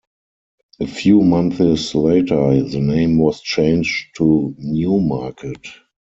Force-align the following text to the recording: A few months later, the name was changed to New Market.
A 0.79 0.87
few 0.87 1.21
months 1.21 1.93
later, 1.93 2.63
the 2.63 2.79
name 2.79 3.19
was 3.19 3.39
changed 3.39 4.15
to 4.17 4.55
New 4.57 4.99
Market. 4.99 5.59